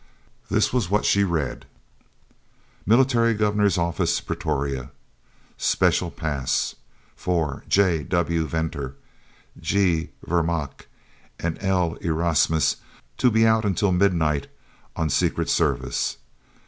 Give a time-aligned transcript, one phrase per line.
[0.49, 1.67] This was what she read:
[2.87, 4.89] MILITARY GOVERNOR'S OFFICE, PRETORIA.
[5.57, 6.73] Special Pass
[7.15, 8.47] for J.W.
[8.47, 8.95] Venter,
[9.59, 10.09] G.
[10.27, 10.87] Vermaak,
[11.39, 11.97] and L.
[12.01, 12.77] Erasmus
[13.19, 14.47] to be out until midnight,
[14.95, 16.17] on Secret Service.